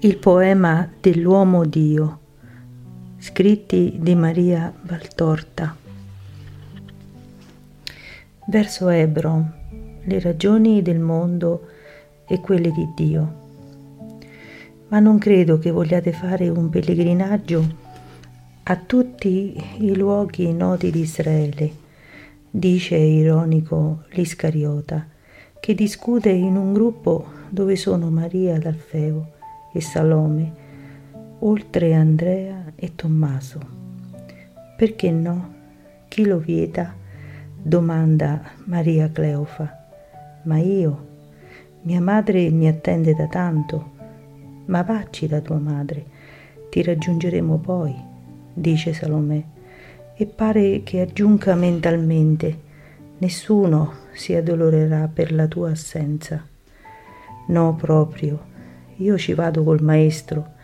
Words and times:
Il 0.00 0.16
poema 0.18 0.88
dell'uomo 1.00 1.64
Dio, 1.64 2.20
scritti 3.18 3.96
di 3.98 4.14
Maria 4.14 4.72
Valtorta. 4.82 5.76
Verso 8.46 8.88
Hebron, 8.88 9.52
le 10.04 10.20
ragioni 10.20 10.82
del 10.82 11.00
mondo 11.00 11.66
e 12.28 12.38
quelle 12.38 12.70
di 12.70 12.88
Dio. 12.94 13.34
Ma 14.86 15.00
non 15.00 15.18
credo 15.18 15.58
che 15.58 15.72
vogliate 15.72 16.12
fare 16.12 16.48
un 16.48 16.70
pellegrinaggio 16.70 17.74
a 18.62 18.76
tutti 18.76 19.60
i 19.78 19.96
luoghi 19.96 20.52
noti 20.52 20.92
di 20.92 21.00
Israele, 21.00 21.72
dice 22.48 22.94
ironico 22.94 24.04
l'Iscariota, 24.10 25.08
che 25.58 25.74
discute 25.74 26.30
in 26.30 26.56
un 26.56 26.72
gruppo 26.72 27.32
dove 27.48 27.74
sono 27.74 28.10
Maria 28.10 28.60
d'Alfeo 28.60 29.32
e 29.72 29.80
Salome, 29.80 30.52
oltre 31.40 31.94
Andrea 31.94 32.72
e 32.74 32.94
Tommaso. 32.94 33.60
Perché 34.76 35.10
no? 35.10 35.54
Chi 36.08 36.24
lo 36.24 36.38
vieta? 36.38 36.94
domanda 37.60 38.40
Maria 38.64 39.10
Cleofa. 39.10 39.86
Ma 40.44 40.58
io? 40.58 41.06
Mia 41.82 42.00
madre 42.00 42.48
mi 42.50 42.68
attende 42.68 43.14
da 43.14 43.26
tanto. 43.26 43.96
Ma 44.66 44.82
vacci 44.82 45.26
da 45.26 45.40
tua 45.40 45.58
madre, 45.58 46.04
ti 46.70 46.82
raggiungeremo 46.82 47.56
poi, 47.58 47.94
dice 48.52 48.92
Salome, 48.92 49.56
e 50.14 50.26
pare 50.26 50.82
che 50.82 51.00
aggiunga 51.00 51.54
mentalmente, 51.54 52.58
nessuno 53.18 53.94
si 54.12 54.34
addolorerà 54.34 55.08
per 55.12 55.32
la 55.32 55.46
tua 55.46 55.70
assenza. 55.70 56.44
No, 57.46 57.74
proprio, 57.76 58.38
io 58.98 59.16
ci 59.16 59.32
vado 59.34 59.62
col 59.62 59.82
maestro. 59.82 60.54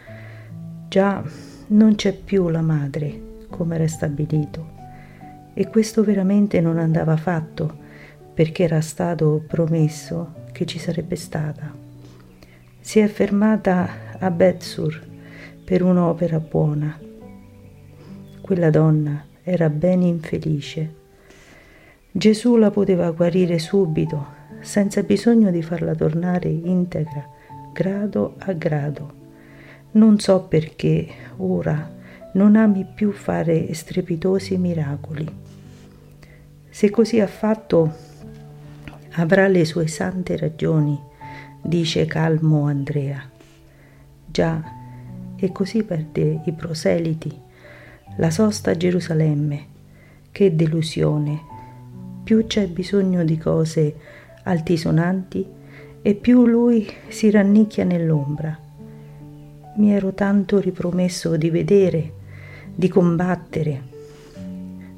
Già 0.89 1.23
non 1.69 1.95
c'è 1.95 2.13
più 2.13 2.49
la 2.49 2.63
madre, 2.63 3.47
come 3.49 3.77
era 3.77 3.89
stabilito. 3.89 4.73
E 5.55 5.69
questo 5.69 6.03
veramente 6.03 6.61
non 6.61 6.79
andava 6.79 7.17
fatto, 7.17 7.83
perché 8.35 8.65
era 8.65 8.81
stato 8.81 9.43
promesso 9.47 10.43
che 10.53 10.67
ci 10.67 10.79
sarebbe 10.79 11.17
stata. 11.17 11.73
Si 12.81 12.99
è 12.99 13.07
fermata 13.07 13.89
a 14.19 14.31
Betsur 14.31 15.01
per 15.65 15.83
un'opera 15.83 16.41
buona. 16.41 16.99
Quella 18.41 18.71
donna 18.71 19.25
era 19.43 19.71
ben 19.71 20.03
infelice. 20.03 21.03
Gesù 22.11 22.57
la 22.57 22.71
poteva 22.71 23.11
guarire 23.13 23.59
subito, 23.59 24.43
senza 24.61 25.03
bisogno 25.03 25.51
di 25.51 25.63
farla 25.63 25.95
tornare 25.95 26.49
integra 26.49 27.34
grado 27.75 28.37
a 28.39 28.53
grado. 28.53 29.23
Non 29.91 30.21
so 30.21 30.43
perché 30.43 31.09
ora 31.39 31.93
non 32.35 32.55
ami 32.55 32.87
più 32.87 33.11
fare 33.11 33.75
strepitosi 33.75 34.57
miracoli. 34.57 35.29
Se 36.71 36.91
così 36.91 37.19
ha 37.21 37.27
fatto, 37.27 37.93
avrà 39.15 39.49
le 39.49 39.65
sue 39.65 39.89
sante 39.89 40.37
ragioni, 40.37 40.99
dice 41.61 42.07
calmo 42.07 42.67
Andrea. 42.67 43.29
Già, 44.25 44.63
e 45.37 45.53
così 45.53 45.83
perde 45.83 46.43
i 46.45 46.53
proseliti, 46.53 47.37
la 48.19 48.31
sosta 48.31 48.71
a 48.71 48.77
Gerusalemme. 48.77 49.67
Che 50.31 50.55
delusione! 50.55 51.53
Più 52.23 52.47
c'è 52.47 52.69
bisogno 52.69 53.25
di 53.25 53.37
cose 53.37 53.95
altisonanti, 54.45 55.63
e 56.07 56.15
più 56.15 56.45
lui 56.45 56.87
si 57.09 57.31
rannicchia 57.31 57.83
nell'ombra. 57.83 58.59
Mi 59.77 59.91
ero 59.91 60.13
tanto 60.13 60.61
ripromesso 60.61 61.39
di 61.39 61.49
vedere, 61.49 62.13
di 62.75 62.89
combattere. 62.89 63.83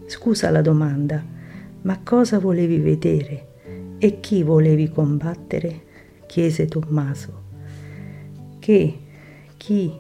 Scusa 0.07 0.51
la 0.51 0.63
domanda, 0.63 1.23
ma 1.83 2.01
cosa 2.03 2.41
volevi 2.41 2.79
vedere 2.79 3.47
e 3.99 4.19
chi 4.19 4.43
volevi 4.43 4.89
combattere? 4.89 5.83
chiese 6.27 6.67
Tommaso. 6.67 7.43
Che, 8.59 8.99
chi, 9.57 9.97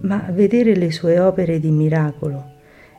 ma 0.00 0.28
vedere 0.30 0.76
le 0.76 0.92
sue 0.92 1.18
opere 1.18 1.58
di 1.58 1.70
miracolo 1.70 2.44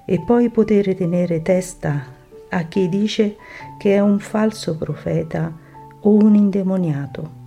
e 0.03 0.19
poi 0.25 0.49
poter 0.49 0.95
tenere 0.95 1.43
testa 1.43 2.05
a 2.49 2.63
chi 2.63 2.89
dice 2.89 3.35
che 3.77 3.93
è 3.93 3.99
un 3.99 4.17
falso 4.17 4.75
profeta 4.75 5.67
o 6.01 6.13
un 6.15 6.35
indemoniato. 6.35 7.37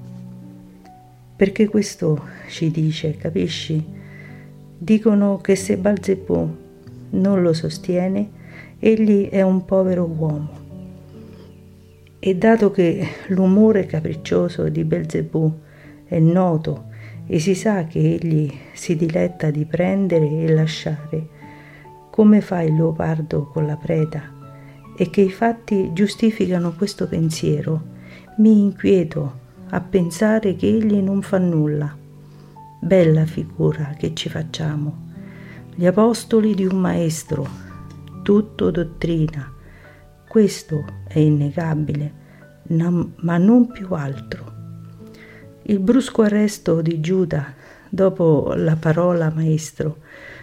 Perché 1.37 1.69
questo 1.69 2.21
ci 2.49 2.71
dice, 2.71 3.17
capisci? 3.17 3.85
Dicono 4.79 5.39
che 5.39 5.57
se 5.57 5.77
Balzebù 5.77 6.57
non 7.11 7.43
lo 7.43 7.53
sostiene, 7.53 8.31
egli 8.79 9.29
è 9.29 9.43
un 9.43 9.65
povero 9.65 10.05
uomo. 10.05 10.61
E 12.19 12.37
dato 12.37 12.71
che 12.71 13.07
l'umore 13.29 13.87
capriccioso 13.87 14.69
di 14.69 14.85
Belzebù 14.85 15.53
è 16.05 16.19
noto 16.19 16.91
e 17.27 17.39
si 17.39 17.55
sa 17.55 17.85
che 17.85 17.99
egli 17.99 18.53
si 18.73 18.97
diletta 18.97 19.51
di 19.51 19.65
prendere 19.65 20.29
e 20.29 20.53
lasciare, 20.53 21.27
come 22.11 22.41
fa 22.41 22.61
il 22.63 22.75
leopardo 22.75 23.47
con 23.47 23.67
la 23.67 23.77
preda, 23.77 24.23
e 24.97 25.11
che 25.11 25.23
i 25.23 25.31
fatti 25.31 25.93
giustificano 25.93 26.75
questo 26.75 27.09
pensiero, 27.09 27.92
mi 28.37 28.59
inquieto 28.61 29.41
a 29.69 29.81
pensare 29.81 30.57
che 30.57 30.67
egli 30.67 30.97
non 30.97 31.21
fa 31.21 31.39
nulla. 31.39 31.95
Bella 32.81 33.27
figura 33.27 33.95
che 33.99 34.15
ci 34.15 34.31
facciamo. 34.31 35.11
Gli 35.75 35.87
apostoli 35.87 36.55
di 36.55 36.65
un 36.65 36.79
maestro, 36.79 37.47
tutto 38.23 38.71
dottrina. 38.71 39.53
Questo 40.27 40.85
è 41.07 41.19
innegabile, 41.19 42.13
ma 42.69 43.37
non 43.37 43.71
più 43.71 43.89
altro. 43.91 44.53
Il 45.63 45.79
brusco 45.79 46.23
arresto 46.23 46.81
di 46.81 47.01
Giuda 47.01 47.53
dopo 47.89 48.55
la 48.57 48.77
parola 48.77 49.31
maestro 49.31 49.99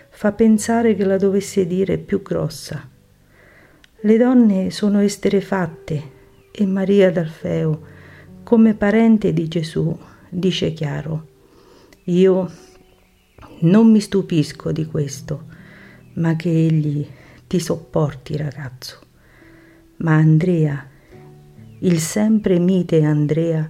fa 0.09 0.31
pensare 0.31 0.95
che 0.95 1.05
la 1.05 1.17
dovesse 1.17 1.65
dire 1.65 1.97
più 1.97 2.21
grossa. 2.21 2.87
Le 4.01 4.17
donne 4.17 4.69
sono 4.69 4.99
esterefatte 4.99 6.17
e 6.51 6.65
Maria 6.65 7.11
d'Alfeo, 7.11 7.81
come 8.43 8.73
parente 8.73 9.33
di 9.33 9.47
Gesù, 9.47 9.97
dice 10.29 10.73
chiaro, 10.73 11.27
io 12.05 12.51
non 13.61 13.91
mi 13.91 13.99
stupisco 13.99 14.71
di 14.71 14.85
questo, 14.85 15.45
ma 16.15 16.35
che 16.35 16.49
egli 16.49 17.07
ti 17.47 17.59
sopporti 17.59 18.37
ragazzo. 18.37 18.99
Ma 19.97 20.15
Andrea, 20.15 20.87
il 21.79 21.99
sempre 21.99 22.59
mite 22.59 23.03
Andrea, 23.03 23.69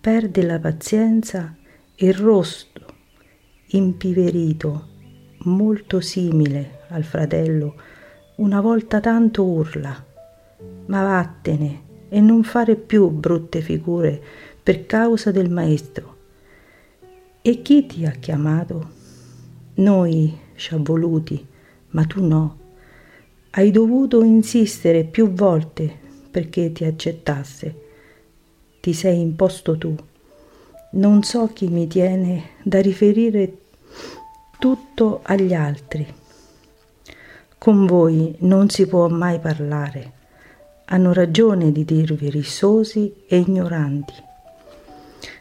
perde 0.00 0.42
la 0.42 0.58
pazienza 0.58 1.56
e 1.94 2.12
rosto, 2.12 2.86
impiverito, 3.68 4.88
molto 5.44 6.00
simile 6.00 6.80
al 6.88 7.04
fratello, 7.04 7.74
una 8.36 8.60
volta 8.60 9.00
tanto 9.00 9.44
urla, 9.44 10.04
ma 10.86 11.02
vattene, 11.02 11.82
e 12.14 12.20
non 12.20 12.44
fare 12.44 12.76
più 12.76 13.08
brutte 13.08 13.60
figure 13.60 14.22
per 14.62 14.86
causa 14.86 15.32
del 15.32 15.50
maestro. 15.50 16.16
E 17.42 17.60
chi 17.60 17.86
ti 17.86 18.06
ha 18.06 18.12
chiamato? 18.12 18.90
Noi 19.74 20.38
ci 20.54 20.74
ha 20.74 20.76
voluti, 20.78 21.44
ma 21.88 22.04
tu 22.04 22.24
no. 22.24 22.58
Hai 23.50 23.72
dovuto 23.72 24.22
insistere 24.22 25.02
più 25.02 25.32
volte 25.32 25.92
perché 26.30 26.70
ti 26.70 26.84
accettasse. 26.84 27.74
Ti 28.80 28.92
sei 28.92 29.18
imposto 29.18 29.76
tu. 29.76 29.96
Non 30.92 31.24
so 31.24 31.48
chi 31.52 31.66
mi 31.66 31.88
tiene 31.88 32.50
da 32.62 32.80
riferire 32.80 33.56
tutto 34.60 35.18
agli 35.24 35.52
altri. 35.52 36.06
Con 37.58 37.86
voi 37.86 38.36
non 38.42 38.68
si 38.68 38.86
può 38.86 39.08
mai 39.08 39.40
parlare 39.40 40.22
hanno 40.86 41.12
ragione 41.12 41.72
di 41.72 41.84
dirvi 41.84 42.28
rissosi 42.28 43.24
e 43.26 43.38
ignoranti. 43.38 44.12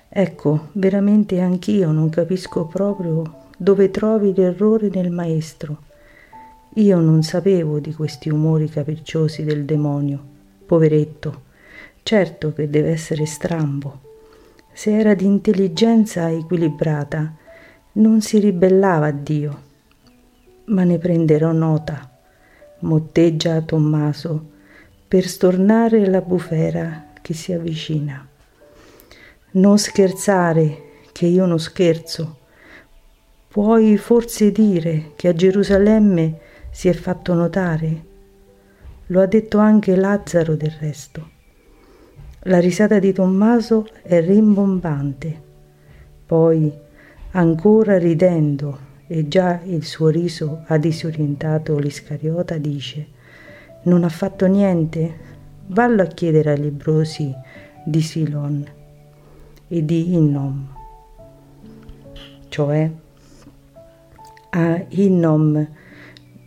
Ecco, 0.07 0.69
veramente 0.74 1.42
anch'io 1.42 1.92
non 1.92 2.10
capisco 2.10 2.66
proprio 2.66 3.42
dove 3.57 3.92
trovi 3.92 4.34
l'errore 4.34 4.90
nel 4.90 5.10
maestro. 5.10 5.81
Io 6.75 7.00
non 7.00 7.24
sapevo 7.24 7.80
di 7.80 7.94
questi 7.94 8.30
umori 8.30 8.69
capricciosi 8.69 9.44
del 9.44 9.66
demonio. 9.66 10.31
Poveretto, 10.66 11.42
certo 12.04 12.54
che 12.54 12.69
deve 12.69 12.92
essere 12.92 13.25
strambo. 13.25 14.00
Se 14.72 14.96
era 14.96 15.13
di 15.13 15.25
intelligenza 15.25 16.30
equilibrata, 16.31 17.36
non 17.94 18.22
si 18.22 18.39
ribellava 18.39 19.07
a 19.07 19.12
Dio. 19.12 19.62
Ma 20.66 20.84
ne 20.84 20.98
prenderò 20.98 21.51
nota. 21.51 22.10
Motteggia 22.80 23.62
Tommaso 23.62 24.51
per 25.13 25.27
stornare 25.27 26.07
la 26.07 26.21
bufera 26.21 27.10
che 27.21 27.36
si 27.36 27.54
avvicina. 27.54 28.27
Non 29.51 29.77
scherzare, 29.77 31.01
che 31.12 31.27
io 31.27 31.45
non 31.45 31.60
scherzo. 31.60 32.39
Puoi 33.48 33.95
forse 33.98 34.51
dire 34.51 35.12
che 35.15 35.27
a 35.27 35.36
Gerusalemme 35.36 36.39
si 36.71 36.88
è 36.88 36.94
fatto 36.94 37.36
notare? 37.36 38.06
Lo 39.06 39.21
ha 39.21 39.27
detto 39.27 39.60
anche 39.60 39.95
Lazzaro 39.95 40.56
del 40.56 40.74
resto. 40.80 41.30
La 42.45 42.57
risata 42.57 42.98
di 42.98 43.13
Tommaso 43.13 43.88
è 44.01 44.19
rimbombante. 44.19 45.42
Poi, 46.25 46.74
ancora 47.33 48.00
ridendo, 48.00 48.80
e 49.06 49.27
già 49.27 49.62
il 49.63 49.86
suo 49.86 50.07
riso 50.07 50.63
ha 50.65 50.77
disorientato 50.80 51.77
l'Iscariota, 51.77 52.57
dice 52.57 53.12
Non 53.85 54.06
ha 54.06 54.09
fatto 54.09 54.45
niente? 54.45 55.31
Vallo 55.68 56.03
a 56.03 56.06
chiedere 56.06 56.51
ai 56.51 56.62
lebrosi 56.62 57.33
di 57.83 58.01
Silon 58.01 58.65
e 59.68 59.85
di 59.85 60.13
Innom. 60.13 60.68
Cioè, 62.47 62.91
a 64.51 64.85
Innom 64.88 65.68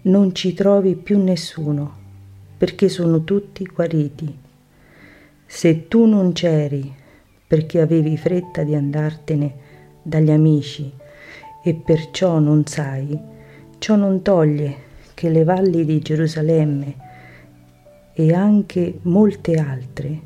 non 0.03 0.35
ci 0.35 0.55
trovi 0.55 0.95
più 0.95 1.23
nessuno, 1.23 1.95
perché 2.57 2.89
sono 2.89 3.23
tutti 3.23 3.65
guariti. 3.67 4.39
Se 5.45 5.89
tu 5.89 6.07
non 6.07 6.33
c'eri 6.33 6.95
perché 7.47 7.81
avevi 7.81 8.17
fretta 8.17 8.63
di 8.63 8.75
andartene 8.75 9.55
dagli 10.03 10.31
amici, 10.31 10.91
e 11.63 11.75
perciò 11.75 12.39
non 12.39 12.65
sai, 12.65 13.19
ciò 13.79 13.97
non 13.97 14.23
toglie 14.23 14.77
che 15.15 15.29
le 15.29 15.45
valli 15.45 15.85
di 15.85 15.99
Gerusalemme 16.01 17.05
e 18.19 18.33
anche 18.33 19.01
molte 19.03 19.57
altre 19.57 20.21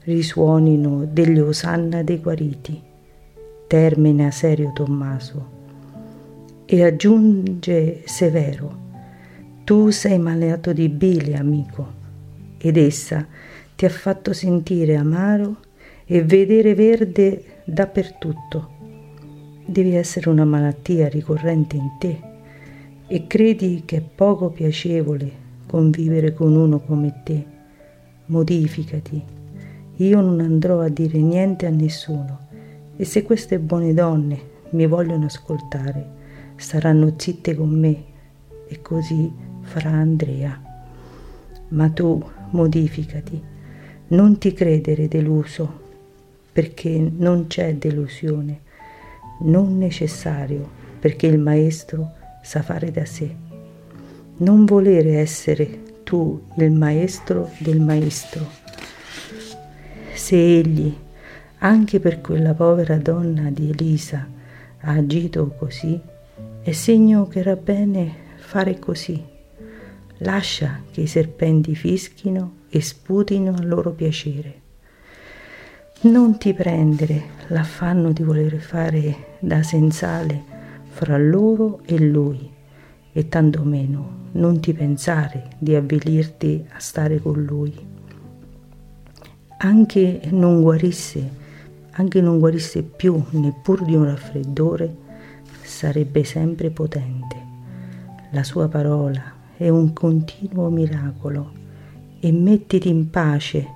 risuonino 0.00 1.08
degli 1.10 1.38
osanna 1.40 2.02
dei 2.02 2.20
guariti. 2.20 2.78
Termina 3.66 4.30
serio 4.30 4.72
Tommaso 4.74 5.52
e 6.66 6.84
aggiunge 6.84 8.02
severo, 8.04 8.82
tu 9.64 9.88
sei 9.88 10.18
malato 10.18 10.74
di 10.74 10.90
bile, 10.90 11.36
amico, 11.36 11.92
ed 12.58 12.76
essa 12.76 13.26
ti 13.74 13.86
ha 13.86 13.90
fatto 13.90 14.34
sentire 14.34 14.96
amaro 14.96 15.56
e 16.04 16.22
vedere 16.22 16.74
verde 16.74 17.62
dappertutto 17.64 18.74
devi 19.64 19.94
essere 19.94 20.28
una 20.28 20.44
malattia 20.44 21.08
ricorrente 21.08 21.76
in 21.76 21.90
te 21.98 22.20
e 23.06 23.26
credi 23.26 23.82
che 23.86 23.96
è 23.96 24.02
poco 24.02 24.50
piacevole 24.50 25.42
convivere 25.74 26.32
con 26.32 26.54
uno 26.54 26.78
come 26.78 27.22
te. 27.24 27.44
Modificati. 28.26 29.20
Io 29.96 30.20
non 30.20 30.38
andrò 30.38 30.78
a 30.78 30.88
dire 30.88 31.18
niente 31.18 31.66
a 31.66 31.70
nessuno 31.70 32.46
e 32.94 33.04
se 33.04 33.24
queste 33.24 33.58
buone 33.58 33.92
donne 33.92 34.38
mi 34.70 34.86
vogliono 34.86 35.24
ascoltare, 35.24 36.06
staranno 36.54 37.14
zitte 37.16 37.56
con 37.56 37.70
me 37.70 38.04
e 38.68 38.80
così 38.82 39.28
farà 39.62 39.90
Andrea. 39.90 40.62
Ma 41.70 41.88
tu 41.88 42.22
modificati, 42.50 43.42
non 44.08 44.38
ti 44.38 44.52
credere 44.52 45.08
deluso, 45.08 45.80
perché 46.52 47.10
non 47.16 47.48
c'è 47.48 47.74
delusione 47.74 48.60
non 49.40 49.76
necessario 49.76 50.70
perché 51.00 51.26
il 51.26 51.40
maestro 51.40 52.12
sa 52.44 52.62
fare 52.62 52.92
da 52.92 53.04
sé. 53.04 53.43
Non 54.36 54.64
volere 54.64 55.18
essere 55.18 56.02
tu 56.02 56.42
il 56.56 56.72
maestro 56.72 57.50
del 57.58 57.80
maestro. 57.80 58.44
Se 60.12 60.34
egli, 60.34 60.92
anche 61.58 62.00
per 62.00 62.20
quella 62.20 62.52
povera 62.52 62.96
donna 62.96 63.50
di 63.50 63.70
Elisa, 63.70 64.26
ha 64.80 64.90
agito 64.90 65.54
così, 65.56 66.00
è 66.62 66.72
segno 66.72 67.28
che 67.28 67.38
era 67.38 67.54
bene 67.54 68.12
fare 68.38 68.80
così. 68.80 69.22
Lascia 70.18 70.80
che 70.90 71.02
i 71.02 71.06
serpenti 71.06 71.76
fischino 71.76 72.62
e 72.68 72.80
sputino 72.80 73.54
a 73.54 73.62
loro 73.62 73.92
piacere. 73.92 74.62
Non 76.02 76.38
ti 76.38 76.52
prendere 76.54 77.22
l'affanno 77.48 78.10
di 78.10 78.24
voler 78.24 78.56
fare 78.56 79.36
da 79.38 79.62
sensale 79.62 80.42
fra 80.88 81.16
loro 81.18 81.82
e 81.84 81.98
lui, 81.98 82.53
e 83.16 83.28
tantomeno 83.28 84.22
non 84.32 84.58
ti 84.58 84.72
pensare 84.72 85.50
di 85.58 85.76
avvilirti 85.76 86.66
a 86.74 86.80
stare 86.80 87.20
con 87.20 87.40
lui. 87.40 87.72
Anche 89.58 90.20
non 90.30 90.60
guarisse, 90.60 91.30
anche 91.92 92.20
non 92.20 92.40
guarisse 92.40 92.82
più 92.82 93.22
neppur 93.30 93.84
di 93.84 93.94
un 93.94 94.06
raffreddore, 94.06 94.92
sarebbe 95.62 96.24
sempre 96.24 96.70
potente. 96.70 97.36
La 98.32 98.42
sua 98.42 98.66
parola 98.66 99.22
è 99.56 99.68
un 99.68 99.92
continuo 99.92 100.68
miracolo 100.68 101.52
e 102.18 102.32
mettiti 102.32 102.88
in 102.88 103.10
pace, 103.10 103.68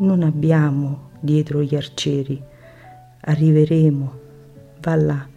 non 0.00 0.24
abbiamo 0.24 1.10
dietro 1.20 1.62
gli 1.62 1.76
arcieri. 1.76 2.42
Arriveremo, 3.20 4.12
va 4.80 4.94
là, 4.96 5.28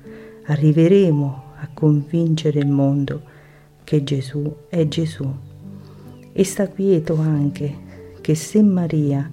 arriveremo 0.45 1.43
a 1.59 1.69
convincere 1.71 2.57
il 2.57 2.67
mondo 2.67 3.32
che 3.83 4.03
Gesù 4.03 4.55
è 4.69 4.87
Gesù. 4.87 5.31
E 6.31 6.43
sta 6.43 6.67
quieto 6.67 7.15
anche 7.19 7.75
che 8.21 8.35
se 8.35 8.61
Maria 8.61 9.29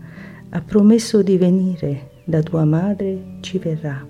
ha 0.49 0.61
promesso 0.61 1.23
di 1.23 1.39
venire 1.39 2.11
da 2.25 2.43
tua 2.43 2.65
madre, 2.65 3.39
ci 3.41 3.59
verrà. 3.59 4.07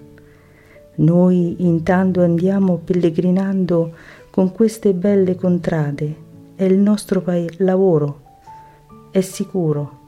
Noi 0.96 1.56
intanto 1.58 2.22
andiamo 2.22 2.78
pellegrinando 2.78 3.94
con 4.30 4.52
queste 4.52 4.92
belle 4.92 5.34
contrade, 5.34 6.14
è 6.56 6.64
il 6.64 6.78
nostro 6.78 7.22
lavoro, 7.58 8.20
è 9.10 9.20
sicuro 9.20 9.98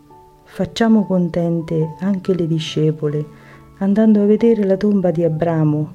Facciamo 0.54 1.06
contente 1.06 1.94
anche 2.00 2.34
le 2.34 2.46
discepole, 2.46 3.24
andando 3.78 4.20
a 4.20 4.26
vedere 4.26 4.64
la 4.64 4.76
tomba 4.76 5.10
di 5.10 5.24
Abramo, 5.24 5.92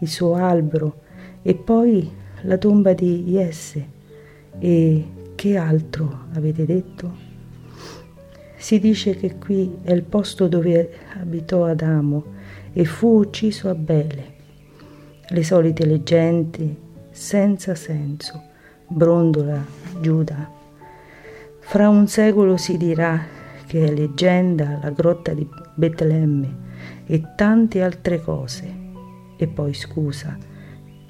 il 0.00 0.08
suo 0.08 0.34
albero, 0.34 0.96
e 1.40 1.54
poi 1.54 2.06
la 2.42 2.56
tomba 2.56 2.92
di 2.92 3.24
Jesse. 3.24 3.98
E 4.58 5.04
che 5.34 5.56
altro 5.56 6.26
avete 6.34 6.64
detto? 6.64 7.28
Si 8.56 8.78
dice 8.78 9.16
che 9.16 9.36
qui 9.36 9.78
è 9.82 9.92
il 9.92 10.02
posto 10.02 10.46
dove 10.48 10.90
abitò 11.18 11.64
Adamo 11.64 12.24
e 12.72 12.84
fu 12.84 13.20
ucciso 13.20 13.68
Abele. 13.68 14.38
Le 15.28 15.42
solite 15.42 15.86
leggende 15.86 16.76
senza 17.10 17.74
senso, 17.74 18.42
brondola 18.86 19.64
Giuda. 20.00 20.50
Fra 21.58 21.88
un 21.88 22.06
secolo 22.08 22.56
si 22.56 22.76
dirà 22.76 23.38
che 23.66 23.86
è 23.86 23.92
leggenda, 23.92 24.78
la 24.82 24.90
grotta 24.90 25.32
di 25.32 25.48
Betlemme 25.74 26.68
e 27.06 27.22
tante 27.36 27.82
altre 27.82 28.20
cose. 28.20 28.78
E 29.36 29.46
poi 29.46 29.72
scusa, 29.72 30.36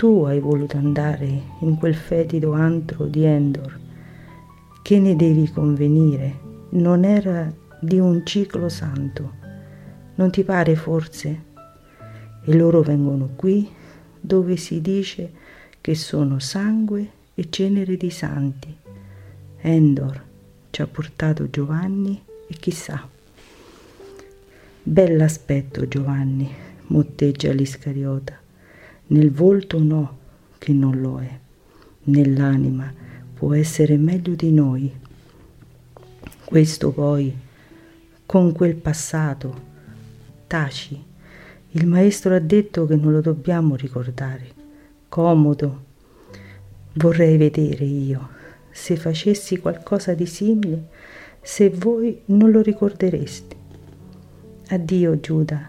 tu 0.00 0.24
hai 0.24 0.40
voluto 0.40 0.78
andare 0.78 1.42
in 1.58 1.76
quel 1.76 1.94
fetido 1.94 2.52
antro 2.52 3.04
di 3.04 3.22
Endor. 3.22 3.78
Che 4.80 4.98
ne 4.98 5.14
devi 5.14 5.46
convenire? 5.50 6.38
Non 6.70 7.04
era 7.04 7.52
di 7.78 7.98
un 7.98 8.24
ciclo 8.24 8.70
santo. 8.70 9.32
Non 10.14 10.30
ti 10.30 10.42
pare 10.42 10.74
forse? 10.74 11.42
E 12.42 12.54
loro 12.56 12.80
vengono 12.80 13.32
qui 13.36 13.70
dove 14.18 14.56
si 14.56 14.80
dice 14.80 15.32
che 15.82 15.94
sono 15.94 16.38
sangue 16.38 17.10
e 17.34 17.50
cenere 17.50 17.98
di 17.98 18.08
santi. 18.08 18.74
Endor 19.58 20.24
ci 20.70 20.80
ha 20.80 20.86
portato 20.86 21.50
Giovanni 21.50 22.18
e 22.48 22.54
chissà. 22.54 23.06
Bell'aspetto 24.82 25.86
Giovanni, 25.86 26.50
motteggia 26.86 27.52
l'Iscariota. 27.52 28.39
Nel 29.10 29.32
volto 29.32 29.82
no, 29.82 30.18
che 30.56 30.72
non 30.72 31.00
lo 31.00 31.18
è. 31.18 31.38
Nell'anima 32.04 32.92
può 33.34 33.54
essere 33.54 33.96
meglio 33.96 34.36
di 34.36 34.52
noi. 34.52 34.92
Questo 36.44 36.92
poi, 36.92 37.36
con 38.24 38.52
quel 38.52 38.76
passato, 38.76 39.68
taci. 40.46 41.02
Il 41.70 41.88
maestro 41.88 42.36
ha 42.36 42.38
detto 42.38 42.86
che 42.86 42.94
non 42.94 43.10
lo 43.10 43.20
dobbiamo 43.20 43.74
ricordare. 43.74 44.46
Comodo. 45.08 45.84
Vorrei 46.92 47.36
vedere 47.36 47.84
io, 47.84 48.28
se 48.70 48.94
facessi 48.94 49.58
qualcosa 49.58 50.14
di 50.14 50.26
simile, 50.26 50.88
se 51.42 51.68
voi 51.68 52.20
non 52.26 52.52
lo 52.52 52.62
ricordereste. 52.62 53.56
Addio 54.68 55.18
Giuda, 55.18 55.68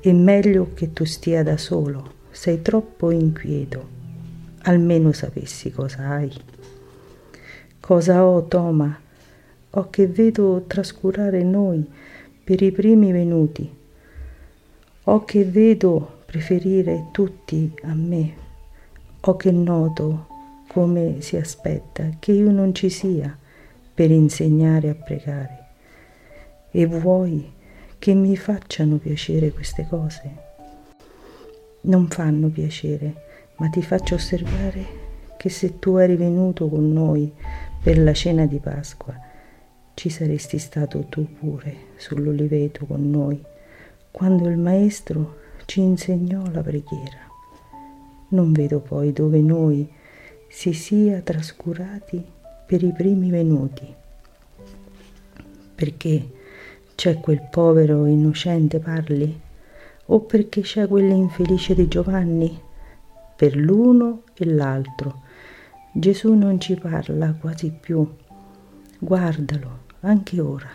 è 0.00 0.12
meglio 0.12 0.72
che 0.74 0.92
tu 0.92 1.04
stia 1.04 1.44
da 1.44 1.56
solo, 1.56 2.14
sei 2.36 2.60
troppo 2.60 3.10
inquieto, 3.10 3.88
almeno 4.64 5.10
sapessi 5.12 5.70
cosa 5.72 6.06
hai. 6.10 6.30
Cosa 7.80 8.26
ho, 8.26 8.44
Toma? 8.44 9.00
Ho 9.70 9.88
che 9.88 10.06
vedo 10.06 10.64
trascurare 10.66 11.42
noi 11.42 11.90
per 12.44 12.60
i 12.60 12.70
primi 12.72 13.10
venuti. 13.10 13.74
Ho 15.04 15.24
che 15.24 15.44
vedo 15.46 16.18
preferire 16.26 17.06
tutti 17.10 17.72
a 17.84 17.94
me, 17.94 18.34
o 19.20 19.36
che 19.36 19.50
noto 19.50 20.26
come 20.68 21.22
si 21.22 21.36
aspetta 21.36 22.10
che 22.18 22.32
io 22.32 22.50
non 22.50 22.74
ci 22.74 22.90
sia 22.90 23.34
per 23.94 24.10
insegnare 24.10 24.90
a 24.90 24.94
pregare. 24.94 25.66
E 26.70 26.84
vuoi 26.84 27.50
che 27.98 28.12
mi 28.12 28.36
facciano 28.36 28.98
piacere 28.98 29.52
queste 29.52 29.86
cose? 29.88 30.45
Non 31.86 32.08
fanno 32.08 32.48
piacere, 32.48 33.14
ma 33.58 33.68
ti 33.68 33.80
faccio 33.80 34.16
osservare 34.16 34.84
che 35.36 35.48
se 35.48 35.78
tu 35.78 35.98
eri 35.98 36.16
venuto 36.16 36.68
con 36.68 36.92
noi 36.92 37.32
per 37.80 37.96
la 37.98 38.12
cena 38.12 38.44
di 38.44 38.58
Pasqua, 38.58 39.14
ci 39.94 40.10
saresti 40.10 40.58
stato 40.58 41.04
tu 41.04 41.24
pure 41.38 41.76
sull'oliveto 41.94 42.86
con 42.86 43.08
noi, 43.08 43.40
quando 44.10 44.48
il 44.48 44.58
Maestro 44.58 45.36
ci 45.66 45.80
insegnò 45.80 46.50
la 46.50 46.60
preghiera. 46.60 47.18
Non 48.30 48.50
vedo 48.50 48.80
poi 48.80 49.12
dove 49.12 49.40
noi 49.40 49.88
si 50.48 50.72
sia 50.72 51.20
trascurati 51.20 52.20
per 52.66 52.82
i 52.82 52.90
primi 52.92 53.30
venuti, 53.30 53.86
perché 55.72 56.30
c'è 56.96 57.20
quel 57.20 57.46
povero 57.48 58.06
innocente 58.06 58.80
parli, 58.80 59.44
o 60.06 60.20
perché 60.20 60.60
c'è 60.60 60.86
quella 60.86 61.14
infelice 61.14 61.74
di 61.74 61.88
Giovanni, 61.88 62.60
per 63.36 63.56
l'uno 63.56 64.22
e 64.34 64.44
l'altro. 64.46 65.22
Gesù 65.92 66.34
non 66.34 66.60
ci 66.60 66.74
parla 66.74 67.34
quasi 67.38 67.70
più. 67.70 68.08
Guardalo, 68.98 69.78
anche 70.00 70.40
ora. 70.40 70.70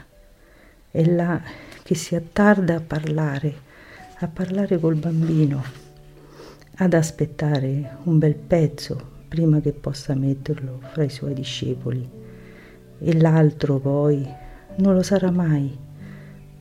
È 0.89 1.03
là 1.03 1.41
che 1.83 1.95
si 1.95 2.15
attarda 2.15 2.75
a 2.75 2.81
parlare, 2.81 3.53
a 4.19 4.27
parlare 4.27 4.79
col 4.79 4.95
bambino, 4.95 5.63
ad 6.75 6.93
aspettare 6.93 7.97
un 8.03 8.17
bel 8.17 8.35
pezzo 8.35 9.09
prima 9.27 9.59
che 9.61 9.71
possa 9.71 10.13
metterlo 10.13 10.79
fra 10.91 11.03
i 11.03 11.09
suoi 11.09 11.33
discepoli. 11.33 12.07
E 12.99 13.19
l'altro 13.19 13.79
poi 13.79 14.27
non 14.77 14.93
lo 14.93 15.01
sarà 15.01 15.31
mai, 15.31 15.75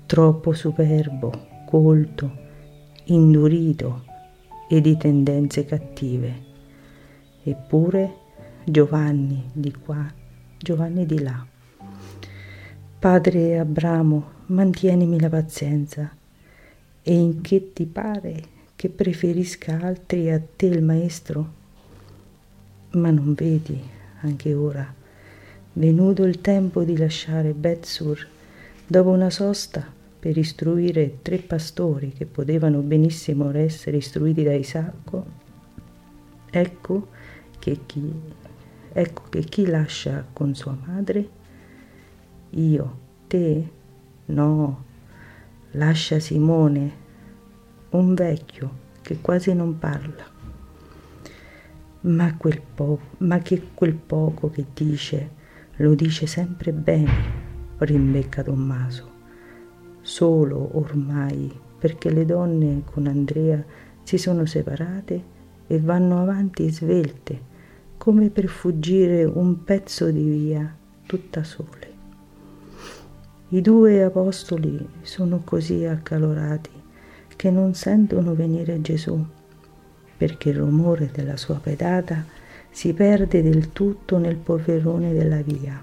troppo 0.07 0.53
superbo, 0.53 1.49
colto, 1.67 2.39
indurito 3.12 4.05
e 4.69 4.81
di 4.81 4.97
tendenze 4.97 5.64
cattive. 5.64 6.49
Eppure 7.43 8.14
Giovanni 8.64 9.50
di 9.52 9.73
qua, 9.73 10.07
Giovanni 10.57 11.07
di 11.07 11.21
là. 11.21 11.45
Padre 12.99 13.59
Abramo, 13.59 14.31
mantienimi 14.47 15.19
la 15.19 15.29
pazienza 15.29 16.09
e 17.02 17.14
in 17.14 17.40
che 17.40 17.73
ti 17.73 17.87
pare 17.87 18.59
che 18.76 18.88
preferisca 18.88 19.81
altri 19.83 20.31
a 20.31 20.40
te 20.40 20.67
il 20.67 20.83
Maestro? 20.83 21.59
Ma 22.90 23.11
non 23.11 23.35
vedi, 23.35 23.81
anche 24.21 24.55
ora, 24.55 24.95
venuto 25.73 26.23
il 26.23 26.40
tempo 26.40 26.85
di 26.85 26.97
lasciare 26.97 27.55
Betsur 27.55 28.25
dopo 28.87 29.11
una 29.11 29.31
sosta 29.31 29.99
per 30.21 30.37
istruire 30.37 31.21
tre 31.23 31.39
pastori 31.39 32.12
che 32.12 32.27
potevano 32.27 32.81
benissimo 32.81 33.50
essere 33.53 33.97
istruiti 33.97 34.43
da 34.43 34.53
Isacco, 34.53 35.27
ecco 36.50 37.09
che 37.59 37.81
chi, 37.87 38.12
ecco 38.93 39.23
che 39.31 39.41
chi 39.41 39.67
lascia 39.67 40.27
con 40.31 40.55
sua 40.55 40.77
madre 40.87 41.39
io, 42.50 42.99
te? 43.29 43.69
No, 44.27 44.85
lascia 45.73 46.19
Simone, 46.19 46.93
un 47.91 48.15
vecchio 48.15 48.89
che 49.00 49.21
quasi 49.21 49.55
non 49.55 49.79
parla. 49.79 50.25
Ma, 52.03 52.37
quel 52.37 52.61
po- 52.61 53.00
ma 53.19 53.39
che 53.39 53.69
quel 53.75 53.95
poco 53.95 54.50
che 54.50 54.67
dice 54.75 55.39
lo 55.77 55.95
dice 55.95 56.27
sempre 56.27 56.73
bene, 56.73 57.12
rimbecca 57.79 58.43
Tommaso. 58.43 59.10
Solo 60.11 60.71
ormai 60.73 61.49
perché 61.79 62.11
le 62.11 62.25
donne 62.25 62.83
con 62.85 63.07
Andrea 63.07 63.64
si 64.02 64.19
sono 64.19 64.45
separate 64.45 65.23
e 65.69 65.79
vanno 65.79 66.21
avanti 66.21 66.69
svelte, 66.69 67.40
come 67.97 68.29
per 68.31 68.49
fuggire 68.49 69.23
un 69.23 69.62
pezzo 69.62 70.11
di 70.11 70.29
via 70.29 70.76
tutta 71.07 71.45
sole. 71.45 71.93
I 73.50 73.61
due 73.61 74.02
apostoli 74.02 74.85
sono 75.02 75.43
così 75.45 75.85
accalorati 75.85 76.71
che 77.37 77.50
non 77.52 77.75
sentono 77.75 78.35
venire 78.35 78.81
Gesù, 78.81 79.25
perché 80.17 80.49
il 80.49 80.57
rumore 80.57 81.11
della 81.12 81.37
sua 81.37 81.61
pedata 81.62 82.25
si 82.69 82.93
perde 82.95 83.45
del 83.45 83.71
tutto 83.71 84.19
nel 84.19 84.38
polverone 84.38 85.12
della 85.12 85.40
via. 85.40 85.81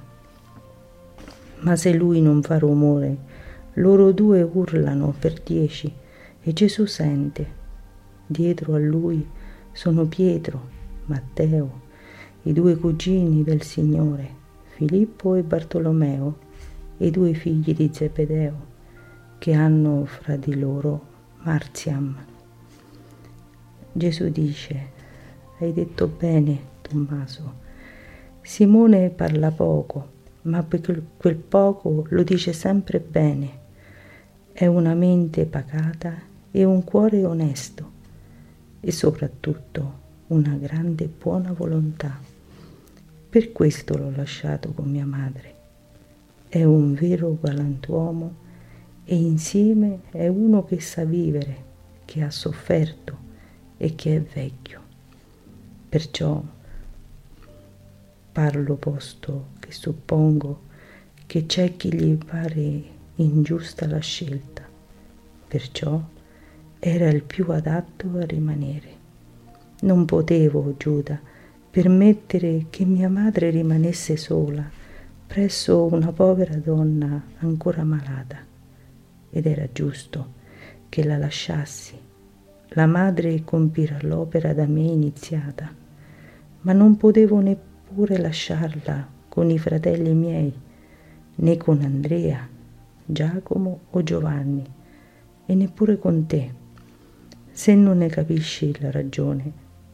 Ma 1.59 1.75
se 1.77 1.93
lui 1.93 2.21
non 2.21 2.43
fa 2.43 2.59
rumore, 2.59 3.36
loro 3.77 4.11
due 4.11 4.41
urlano 4.41 5.13
per 5.17 5.39
dieci 5.41 5.91
e 6.41 6.53
Gesù 6.53 6.85
sente. 6.85 7.55
Dietro 8.25 8.73
a 8.73 8.79
lui 8.79 9.25
sono 9.71 10.05
Pietro, 10.05 10.69
Matteo, 11.05 11.81
i 12.43 12.53
due 12.53 12.75
cugini 12.75 13.43
del 13.43 13.61
Signore, 13.61 14.29
Filippo 14.63 15.35
e 15.35 15.43
Bartolomeo, 15.43 16.45
e 16.97 17.07
i 17.07 17.11
due 17.11 17.33
figli 17.33 17.75
di 17.75 17.91
Zebedeo, 17.93 18.65
che 19.37 19.53
hanno 19.53 20.05
fra 20.05 20.35
di 20.35 20.57
loro 20.57 21.05
Marziam. 21.43 22.17
Gesù 23.91 24.29
dice, 24.29 24.89
hai 25.59 25.71
detto 25.71 26.07
bene, 26.07 26.75
Tommaso. 26.81 27.65
Simone 28.41 29.11
parla 29.11 29.51
poco, 29.51 30.09
ma 30.43 30.65
quel 30.65 31.35
poco 31.35 32.05
lo 32.09 32.23
dice 32.23 32.53
sempre 32.53 32.99
bene. 32.99 33.65
È 34.59 34.65
una 34.65 34.95
mente 34.95 35.45
pacata 35.45 36.19
e 36.49 36.63
un 36.63 36.83
cuore 36.83 37.23
onesto 37.23 37.91
e 38.79 38.91
soprattutto 38.91 39.99
una 40.29 40.55
grande 40.55 41.05
buona 41.05 41.51
volontà. 41.51 42.19
Per 43.29 43.51
questo 43.51 43.95
l'ho 43.95 44.09
lasciato 44.09 44.71
con 44.71 44.89
mia 44.89 45.05
madre 45.05 45.53
è 46.49 46.63
un 46.63 46.95
vero 46.95 47.37
galantuomo 47.39 48.33
e 49.05 49.15
insieme 49.15 49.99
è 50.09 50.27
uno 50.27 50.65
che 50.65 50.81
sa 50.81 51.03
vivere, 51.03 51.63
che 52.05 52.23
ha 52.23 52.31
sofferto 52.31 53.15
e 53.77 53.93
che 53.93 54.15
è 54.15 54.21
vecchio. 54.21 54.81
Perciò 55.87 56.43
parlo 58.31 58.73
posto 58.73 59.49
che 59.59 59.71
suppongo 59.71 60.61
che 61.27 61.45
c'è 61.45 61.77
chi 61.77 61.93
gli 61.93 62.17
pare 62.17 62.95
ingiusta 63.17 63.87
la 63.87 63.99
scelta, 63.99 64.63
perciò 65.47 66.01
era 66.79 67.07
il 67.09 67.23
più 67.23 67.49
adatto 67.49 68.09
a 68.17 68.25
rimanere. 68.25 68.95
Non 69.81 70.05
potevo, 70.05 70.75
Giuda, 70.77 71.19
permettere 71.69 72.65
che 72.69 72.85
mia 72.85 73.09
madre 73.09 73.49
rimanesse 73.49 74.17
sola 74.17 74.67
presso 75.27 75.85
una 75.85 76.11
povera 76.11 76.55
donna 76.55 77.21
ancora 77.39 77.83
malata 77.83 78.37
ed 79.29 79.45
era 79.45 79.67
giusto 79.71 80.33
che 80.89 81.03
la 81.03 81.17
lasciassi. 81.17 81.99
La 82.69 82.85
madre 82.85 83.43
compirà 83.43 83.97
l'opera 84.01 84.53
da 84.53 84.65
me 84.65 84.81
iniziata, 84.81 85.73
ma 86.61 86.73
non 86.73 86.97
potevo 86.97 87.39
neppure 87.39 88.17
lasciarla 88.17 89.07
con 89.27 89.49
i 89.49 89.59
fratelli 89.59 90.13
miei, 90.13 90.53
né 91.35 91.57
con 91.57 91.81
Andrea, 91.81 92.47
Giacomo 93.09 93.79
o 93.91 94.03
Giovanni, 94.03 94.63
e 95.45 95.55
neppure 95.55 95.97
con 95.97 96.25
te. 96.25 96.53
Se 97.49 97.73
non 97.73 97.99
ne 97.99 98.07
capisci 98.07 98.75
la 98.79 98.91
ragione, 98.91 99.51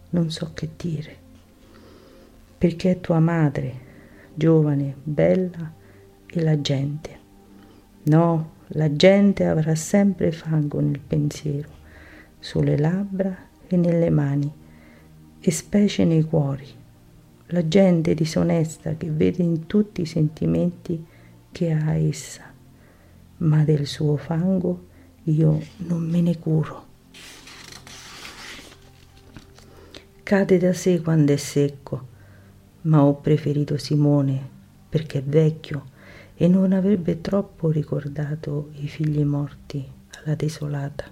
non 0.10 0.32
so 0.32 0.52
che 0.54 0.70
dire, 0.76 1.16
perché 2.58 2.92
è 2.92 3.00
tua 3.00 3.20
madre 3.20 3.92
giovane, 4.34 4.96
bella 5.04 5.72
e 6.26 6.42
la 6.42 6.60
gente. 6.60 7.20
No, 8.04 8.52
la 8.68 8.92
gente 8.96 9.46
avrà 9.46 9.76
sempre 9.76 10.32
fango 10.32 10.80
nel 10.80 11.00
pensiero, 11.00 11.70
sulle 12.40 12.78
labbra 12.78 13.36
e 13.68 13.78
nelle 13.78 14.10
mani, 14.10 14.52
e 15.40 15.52
specie 15.52 16.04
nei 16.04 16.24
cuori. 16.24 16.68
La 17.48 17.68
gente 17.68 18.16
disonesta 18.16 18.96
che 18.96 19.12
vede 19.12 19.44
in 19.44 19.68
tutti 19.68 20.02
i 20.02 20.08
sentimenti 20.08 21.06
che 21.52 21.72
ha 21.72 21.94
essa, 21.94 22.53
ma 23.44 23.64
del 23.64 23.86
suo 23.86 24.18
fango 24.18 24.92
io 25.24 25.62
non 25.78 26.02
me 26.02 26.22
ne 26.22 26.38
curo. 26.38 26.86
Cade 30.24 30.58
da 30.58 30.74
sé 30.74 31.02
quando 31.02 31.34
è 31.34 31.38
secco, 31.38 32.08
ma 32.82 33.04
ho 33.04 33.16
preferito 33.16 33.78
Simone 33.78 34.50
perché 34.90 35.20
è 35.20 35.24
vecchio 35.24 35.92
e 36.36 36.48
non 36.48 36.72
avrebbe 36.74 37.22
troppo 37.22 37.70
ricordato 37.70 38.72
i 38.76 38.88
figli 38.88 39.24
morti 39.24 39.86
alla 40.24 40.36
desolata. 40.36 41.06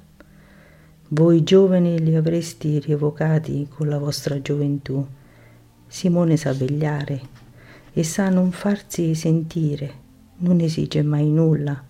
Voi 1.10 1.44
giovani 1.44 2.00
li 2.00 2.16
avresti 2.16 2.80
rievocati 2.80 3.68
con 3.70 3.88
la 3.90 3.98
vostra 3.98 4.42
gioventù. 4.42 5.06
Simone 5.88 6.38
sa 6.38 6.54
vegliare 6.54 7.22
e 7.94 8.04
sa 8.04 8.30
non 8.30 8.52
farsi 8.52 9.14
sentire, 9.14 9.94
non 10.38 10.62
esige 10.62 11.02
mai 11.04 11.30
nulla, 11.30 11.90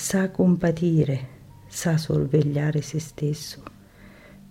sa 0.00 0.30
compatire, 0.30 1.26
sa 1.66 1.98
sorvegliare 1.98 2.82
se 2.82 3.00
stesso. 3.00 3.60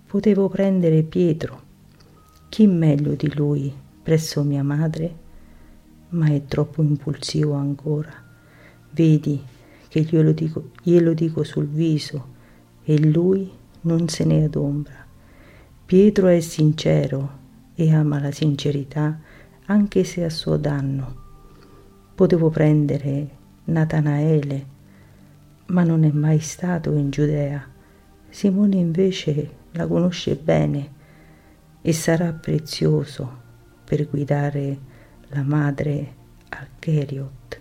Potevo 0.06 0.50
prendere 0.50 1.04
Pietro, 1.04 1.62
chi 2.50 2.68
meglio 2.68 3.14
di 3.14 3.34
lui, 3.34 3.74
presso 4.04 4.44
mia 4.44 4.62
madre, 4.62 5.16
ma 6.10 6.28
è 6.28 6.44
troppo 6.44 6.82
impulsivo 6.82 7.54
ancora. 7.54 8.12
Vedi 8.92 9.42
che 9.88 10.02
glielo 10.02 10.34
dico, 10.34 10.72
glielo 10.84 11.14
dico 11.14 11.44
sul 11.44 11.68
viso 11.68 12.28
e 12.84 13.00
lui 13.00 13.50
non 13.82 14.10
se 14.10 14.26
ne 14.26 14.44
adombra. 14.44 15.06
Pietro 15.86 16.28
è 16.28 16.42
sincero 16.42 17.38
e 17.74 17.94
ama 17.94 18.20
la 18.20 18.32
sincerità 18.32 19.18
anche 19.68 20.04
se 20.04 20.26
a 20.26 20.30
suo 20.30 20.58
danno. 20.58 21.16
Potevo 22.14 22.50
prendere 22.50 23.30
Natanaele, 23.64 24.76
ma 25.68 25.84
non 25.84 26.04
è 26.04 26.12
mai 26.12 26.40
stato 26.40 26.94
in 26.94 27.10
Giudea. 27.10 27.66
Simone 28.30 28.76
invece 28.76 29.52
la 29.72 29.88
conosce 29.88 30.36
bene 30.36 30.96
e 31.82 31.94
sarà 31.94 32.32
prezioso 32.32 33.46
per 33.84 34.10
guidare 34.10 34.78
la 35.30 35.44
madre 35.44 36.14
al 36.50 36.68
Cheriot. 36.80 37.60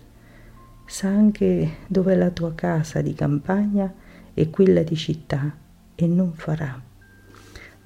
Sa 0.85 1.07
anche 1.07 1.77
dov'è 1.87 2.15
la 2.15 2.29
tua 2.29 2.53
casa 2.53 3.01
di 3.01 3.13
campagna 3.13 3.93
e 4.33 4.49
quella 4.49 4.83
di 4.83 4.95
città 4.95 5.55
e 5.95 6.07
non 6.07 6.33
farà. 6.33 6.81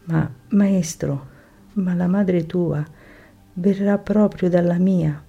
Ma, 0.04 0.32
maestro, 0.50 1.28
ma 1.74 1.94
la 1.94 2.08
madre 2.08 2.46
tua 2.46 2.86
verrà 3.54 3.98
proprio 3.98 4.50
dalla 4.50 4.78
mia. 4.78 5.24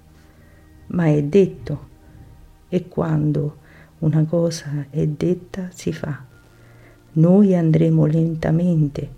Ma 0.88 1.06
è 1.06 1.22
detto, 1.22 1.88
e 2.68 2.88
quando 2.88 3.60
una 4.02 4.24
cosa 4.24 4.86
è 4.90 5.06
detta 5.06 5.68
si 5.72 5.92
fa. 5.92 6.24
Noi 7.14 7.54
andremo 7.54 8.04
lentamente, 8.06 9.08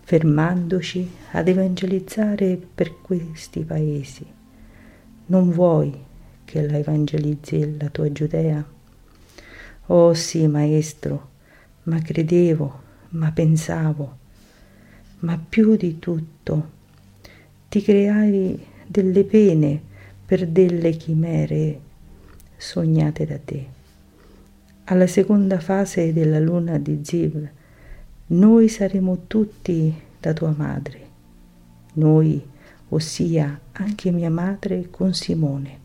fermandoci 0.00 1.08
ad 1.32 1.46
evangelizzare 1.48 2.60
per 2.74 3.00
questi 3.00 3.60
paesi. 3.64 4.26
Non 5.26 5.50
vuoi 5.50 5.96
che 6.44 6.66
la 6.66 6.76
evangelizzi 6.76 7.76
la 7.78 7.88
tua 7.88 8.10
Giudea? 8.10 8.64
Oh 9.86 10.14
sì, 10.14 10.46
maestro, 10.48 11.30
ma 11.84 12.00
credevo 12.00 12.80
ma 13.12 13.30
pensavo, 13.30 14.16
ma 15.20 15.38
più 15.38 15.76
di 15.76 15.98
tutto 15.98 16.70
ti 17.68 17.82
creavi 17.82 18.66
delle 18.86 19.24
pene 19.24 19.80
per 20.24 20.46
delle 20.46 20.92
chimere 20.92 21.80
sognate 22.56 23.26
da 23.26 23.38
te. 23.38 23.80
Alla 24.92 25.06
seconda 25.06 25.58
fase 25.58 26.12
della 26.12 26.38
luna 26.38 26.76
di 26.76 27.00
Ziv, 27.02 27.48
noi 28.26 28.68
saremo 28.68 29.24
tutti 29.26 29.90
da 30.20 30.34
tua 30.34 30.52
madre, 30.54 31.00
noi, 31.94 32.38
ossia 32.90 33.58
anche 33.72 34.10
mia 34.10 34.28
madre 34.28 34.88
con 34.90 35.14
Simone. 35.14 35.78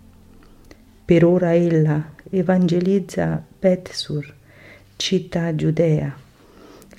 Per 1.05 1.23
ora 1.23 1.55
ella 1.55 2.15
evangelizza 2.29 3.41
Betsur, 3.57 4.33
città 4.97 5.55
giudea, 5.55 6.13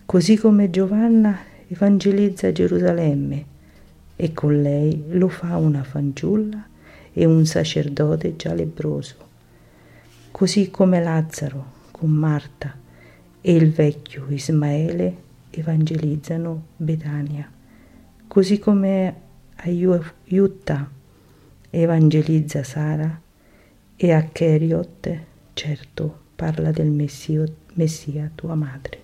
così 0.07 0.39
come 0.39 0.71
Giovanna 0.71 1.39
evangelizza 1.69 2.51
Gerusalemme 2.51 3.45
e 4.17 4.33
con 4.33 4.63
lei 4.63 5.05
lo 5.09 5.29
fa 5.29 5.59
una 5.59 5.83
fanciulla 5.83 6.67
e 7.13 7.25
un 7.27 7.45
sacerdote 7.45 8.35
già 8.35 8.55
lebroso, 8.55 9.17
così 10.31 10.71
come 10.71 11.03
Lazzaro 11.03 11.77
con 11.99 12.11
Marta 12.11 12.77
e 13.41 13.53
il 13.53 13.73
vecchio 13.73 14.27
Ismaele 14.29 15.17
evangelizzano 15.51 16.67
Betania, 16.77 17.51
così 18.29 18.61
come 18.61 19.27
Aiutta 19.57 20.89
evangelizza 21.71 22.63
Sara 22.63 23.21
e 23.97 24.13
a 24.13 24.29
Cheriot, 24.31 25.19
certo, 25.53 26.19
parla 26.37 26.71
del 26.71 26.91
Messia, 26.91 27.45
Messia 27.75 28.31
tua 28.33 28.55
madre. 28.55 29.01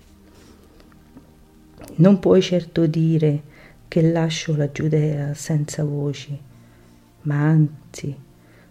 Non 1.97 2.21
puoi 2.21 2.41
certo 2.41 2.87
dire 2.87 3.43
che 3.89 4.03
lascio 4.03 4.57
la 4.57 4.71
Giudea 4.71 5.35
senza 5.35 5.83
voci, 5.83 6.39
ma 7.23 7.41
anzi 7.41 8.17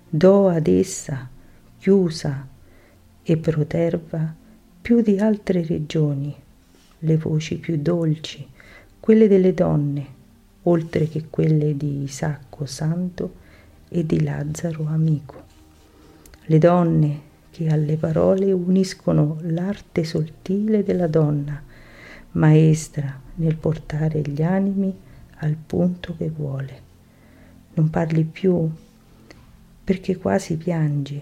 do 0.10 0.48
ad 0.48 0.68
essa, 0.68 1.30
chiusa 1.78 2.48
e 3.24 3.38
proterva, 3.38 4.34
più 4.82 5.02
di 5.02 5.18
altre 5.18 5.66
regioni, 5.66 6.36
le 7.00 7.18
voci 7.18 7.58
più 7.58 7.78
dolci, 7.78 8.46
quelle 9.00 9.28
delle 9.28 9.54
donne, 9.54 10.06
oltre 10.64 11.08
che 11.08 11.26
quelle 11.30 11.76
di 11.76 12.04
Isacco 12.04 12.66
santo 12.66 13.36
e 13.90 14.06
di 14.06 14.22
Lazzaro 14.22 14.86
amico. 14.88 15.42
Le 16.46 16.58
donne 16.58 17.22
che 17.52 17.68
alle 17.68 17.96
parole 17.98 18.52
uniscono 18.52 19.38
l'arte 19.42 20.04
sottile 20.04 20.84
della 20.84 21.08
donna, 21.08 21.62
maestra 22.32 23.22
nel 23.36 23.56
portare 23.56 24.22
gli 24.22 24.42
animi 24.42 24.94
al 25.38 25.56
punto 25.56 26.16
che 26.18 26.30
vuole. 26.30 26.82
Non 27.76 27.90
parli 27.90 28.24
più 28.24 28.70
perché 29.84 30.18
quasi 30.18 30.56
piangi, 30.58 31.22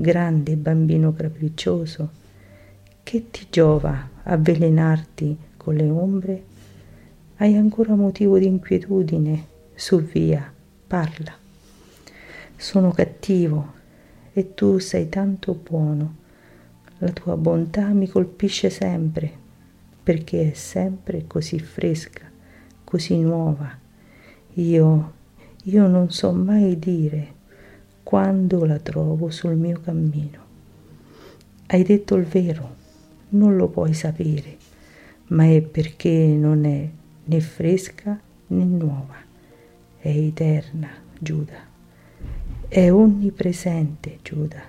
grande 0.00 0.56
bambino 0.56 1.12
capriccioso. 1.12 2.10
Che 3.02 3.30
ti 3.30 3.46
giova 3.50 4.08
avvelenarti 4.22 5.36
con 5.58 5.74
le 5.74 5.90
ombre? 5.90 6.44
Hai 7.36 7.54
ancora 7.56 7.94
motivo 7.94 8.38
di 8.38 8.46
inquietudine? 8.46 9.46
Su 9.74 10.00
via, 10.00 10.52
parla. 10.86 11.32
Sono 12.56 12.92
cattivo 12.92 13.72
e 14.32 14.54
tu 14.54 14.78
sei 14.78 15.08
tanto 15.10 15.52
buono. 15.54 16.16
La 16.98 17.10
tua 17.10 17.36
bontà 17.36 17.88
mi 17.88 18.08
colpisce 18.08 18.70
sempre 18.70 19.30
perché 20.02 20.50
è 20.50 20.54
sempre 20.54 21.26
così 21.26 21.58
fresca, 21.58 22.22
così 22.84 23.18
nuova. 23.18 23.70
Io, 24.54 25.12
io 25.64 25.86
non 25.86 26.10
so 26.10 26.32
mai 26.32 26.78
dire 26.78 27.38
quando 28.02 28.64
la 28.64 28.78
trovo 28.78 29.30
sul 29.30 29.56
mio 29.56 29.80
cammino. 29.80 30.38
Hai 31.66 31.82
detto 31.82 32.16
il 32.16 32.24
vero, 32.24 32.76
non 33.30 33.56
lo 33.56 33.68
puoi 33.68 33.94
sapere, 33.94 34.56
ma 35.28 35.44
è 35.44 35.60
perché 35.60 36.10
non 36.10 36.64
è 36.64 36.88
né 37.24 37.40
fresca 37.40 38.18
né 38.48 38.64
nuova, 38.64 39.16
è 39.98 40.08
eterna, 40.08 40.88
Giuda. 41.18 41.68
È 42.68 42.90
onnipresente, 42.90 44.18
Giuda. 44.22 44.62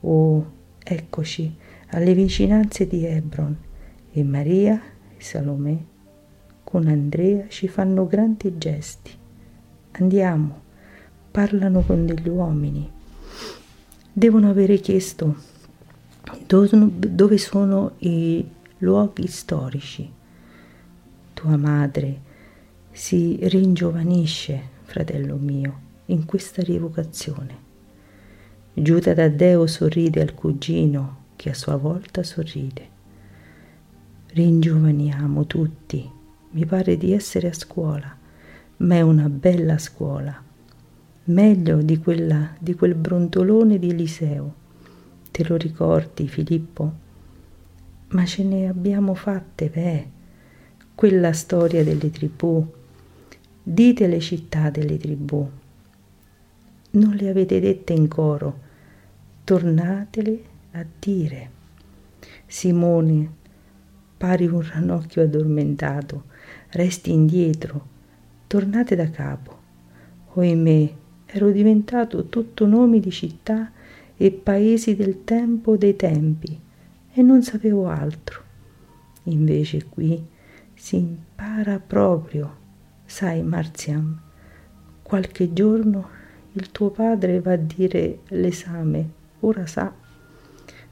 Oh, 0.00 0.52
eccoci 0.82 1.54
alle 1.88 2.14
vicinanze 2.14 2.86
di 2.86 3.04
Hebron 3.04 3.56
e 4.12 4.22
Maria 4.24 4.80
e 5.16 5.22
Salomè 5.22 5.76
con 6.66 6.88
Andrea 6.88 7.46
ci 7.46 7.68
fanno 7.68 8.08
grandi 8.08 8.58
gesti. 8.58 9.12
Andiamo, 9.92 10.62
parlano 11.36 11.82
con 11.82 12.06
degli 12.06 12.30
uomini. 12.30 12.90
Devono 14.10 14.48
avere 14.48 14.78
chiesto 14.78 15.36
dove 16.46 17.36
sono 17.36 17.92
i 17.98 18.42
luoghi 18.78 19.26
storici. 19.26 20.10
Tua 21.34 21.58
madre 21.58 22.20
si 22.90 23.38
ringiovanisce, 23.42 24.62
fratello 24.84 25.36
mio, 25.36 25.80
in 26.06 26.24
questa 26.24 26.62
rievocazione. 26.62 27.64
Giuda 28.72 29.12
Taddeo 29.12 29.66
sorride 29.66 30.22
al 30.22 30.32
cugino 30.32 31.24
che 31.36 31.50
a 31.50 31.54
sua 31.54 31.76
volta 31.76 32.22
sorride 32.22 32.88
ringiovaniamo 34.28 35.44
tutti. 35.44 36.10
Mi 36.52 36.64
pare 36.64 36.96
di 36.96 37.12
essere 37.12 37.48
a 37.48 37.52
scuola, 37.52 38.16
ma 38.78 38.94
è 38.94 39.02
una 39.02 39.28
bella 39.28 39.76
scuola, 39.76 40.44
meglio 41.26 41.82
di 41.82 41.98
quella 41.98 42.54
di 42.58 42.74
quel 42.74 42.94
brontolone 42.94 43.78
di 43.78 43.90
Eliseo. 43.90 44.54
Te 45.30 45.46
lo 45.46 45.56
ricordi, 45.56 46.28
Filippo? 46.28 46.92
Ma 48.08 48.24
ce 48.24 48.44
ne 48.44 48.68
abbiamo 48.68 49.14
fatte, 49.14 49.68
beh, 49.68 50.06
quella 50.94 51.32
storia 51.32 51.82
delle 51.82 52.10
tribù. 52.10 52.64
Dite 53.62 54.06
le 54.06 54.20
città 54.20 54.70
delle 54.70 54.96
tribù. 54.96 55.48
Non 56.90 57.14
le 57.14 57.28
avete 57.28 57.60
dette 57.60 57.92
in 57.92 58.08
coro, 58.08 58.58
tornatele 59.44 60.42
a 60.72 60.86
dire. 60.98 61.50
Simone 62.46 63.30
pari 64.16 64.46
un 64.46 64.62
ranocchio 64.62 65.22
addormentato, 65.22 66.24
resti 66.70 67.12
indietro, 67.12 67.86
tornate 68.46 68.96
da 68.96 69.10
capo. 69.10 69.64
Oimè, 70.34 70.92
ero 71.26 71.50
diventato 71.50 72.26
tutto 72.26 72.66
nomi 72.66 73.00
di 73.00 73.10
città 73.10 73.70
e 74.16 74.30
paesi 74.30 74.96
del 74.96 75.24
tempo 75.24 75.76
dei 75.76 75.96
tempi 75.96 76.58
e 77.12 77.22
non 77.22 77.42
sapevo 77.42 77.88
altro. 77.88 78.42
Invece 79.24 79.84
qui 79.86 80.24
si 80.74 80.96
impara 80.96 81.78
proprio, 81.78 82.56
sai 83.04 83.42
Marziam, 83.42 84.18
qualche 85.02 85.52
giorno 85.52 86.08
il 86.52 86.70
tuo 86.70 86.90
padre 86.90 87.40
va 87.40 87.52
a 87.52 87.56
dire 87.56 88.20
l'esame, 88.28 89.10
ora 89.40 89.66
sa. 89.66 89.92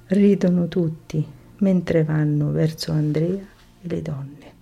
Ridono 0.06 0.68
tutti 0.68 1.26
mentre 1.58 2.04
vanno 2.04 2.50
verso 2.50 2.92
Andrea 2.92 3.42
e 3.80 3.88
le 3.88 4.02
donne. 4.02 4.53